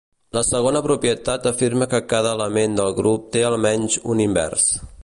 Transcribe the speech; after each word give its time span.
La 0.35 0.41
segona 0.45 0.79
propietat 0.87 1.45
afirma 1.51 1.89
que 1.93 2.01
cada 2.15 2.33
element 2.39 2.81
del 2.81 2.99
grup 3.03 3.33
té 3.37 3.47
almenys 3.53 4.01
un 4.15 4.27
invers. 4.29 4.69